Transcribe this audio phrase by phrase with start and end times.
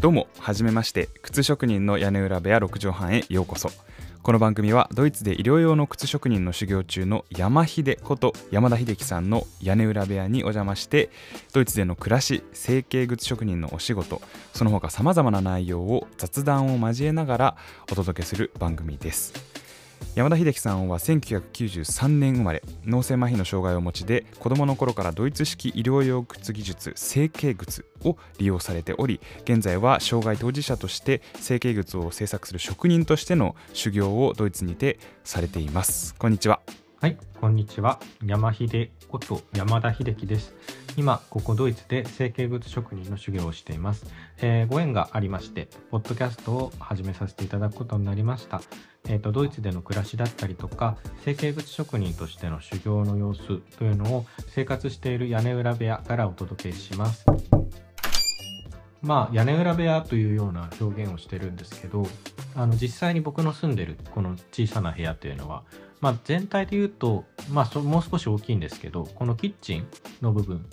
[0.00, 3.68] どうもはじめまして靴職人の屋根裏部屋6畳半へようこそ。
[4.22, 11.10] この番組はドイツで医療用の靴職人の修行中の山秀こと山田秀樹さんの屋根裏部屋にお邪魔して
[11.52, 14.22] ドイツでの暮らし整形靴職人のお仕事
[14.54, 17.56] その他さまざまな内容を雑談を交えながら
[17.92, 19.49] お届けする番組です。
[20.14, 36.14] 山田秀樹さんは1993年生まれ脳性麻痺の障害をお持ちで子どもの頃からドイツ式医療用靴技術整形靴を利用されており現在は障害当事者として整形靴を製作する職人としての修行をドイツにてされています。
[36.16, 36.60] こんにちは。
[37.00, 37.98] はい、こんにちは。
[38.22, 40.54] 山秀こと山田秀樹です。
[40.98, 44.04] 今、ここドイツで成形物職人の修行をしています。
[44.42, 48.60] えーご縁がありまして、ポッドキャストを始めさせていただくことになりました。
[49.08, 57.24] えーと、ドイツでの暮らしだったりとか、成形物職人としての修行の様子というのを生活している屋根裏部屋からお届けします。
[59.02, 62.06] まあ、屋根裏部屋というような表現をしてるんですけど、
[62.54, 65.62] あの実際に僕の住んでるこの小さな部屋というのは、
[66.00, 69.86] まあ、全体で言うと、まあ、もう少し大きいんですけどこのキッチン
[70.20, 70.64] の部分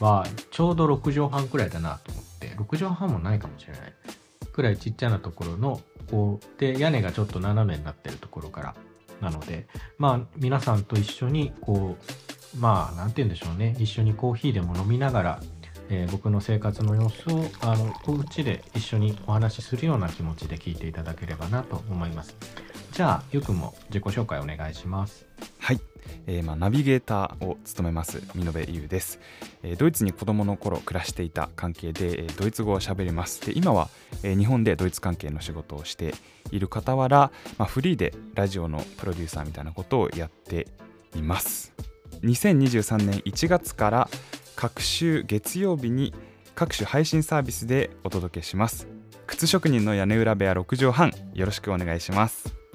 [0.00, 3.80] はちょうど6畳半くらいだなと思って6畳半もないかもしれない。
[4.52, 8.74] くらいちっちゃなところのこうで屋根がちょっと斜めになってるところから
[9.20, 9.66] なので
[9.98, 11.96] まあ皆さんと一緒にこ
[12.54, 13.76] うまあなんて言うんでしょうね。
[13.78, 15.40] 一緒にコーヒーでも飲みながら
[15.90, 22.36] えー僕の生活の様子をあのお家で一緒にお話しするような気持ちで聞いていただければなと思います。
[22.92, 25.26] じゃあ、ゆくんも自己紹介お願いします。
[25.58, 25.80] はい、
[26.26, 29.18] えーまあ、ナビゲーターを務めます見延優です、
[29.62, 33.88] えードイツに子供の頃暮らしていた関係で、えードイツ語を喋りますで今は、
[34.22, 36.14] えー日本でドイツ関係の仕事をして
[36.50, 40.68] いる傍ら、まあ、フリーでラジオのプロデューサーみたいなことをやって
[41.14, 41.72] います
[42.22, 44.08] 2023年1月から
[44.56, 46.14] 各週月曜日に
[46.54, 48.88] 各種配信サービスでお届けします。
[49.26, 52.65] 靴職人の屋根裏部屋6畳半よろしくお願いします。